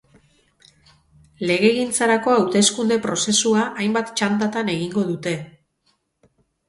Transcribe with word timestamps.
Legegintzarako 1.49 2.33
hauteskunde 2.37 2.97
prozesua 3.03 3.67
hainbat 3.83 4.11
txandatan 4.21 4.73
egingo 4.77 5.05
dute. 5.11 5.35